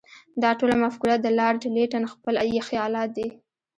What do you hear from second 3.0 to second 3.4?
دي.